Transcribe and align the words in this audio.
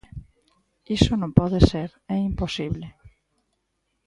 Iso 0.97 1.13
non 1.21 1.35
pode 1.39 1.59
ser, 1.71 1.89
é 2.15 2.17
imposible. 2.29 2.87